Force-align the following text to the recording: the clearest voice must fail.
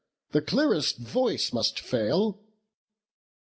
the 0.31 0.41
clearest 0.41 0.97
voice 0.97 1.53
must 1.53 1.79
fail. 1.79 2.41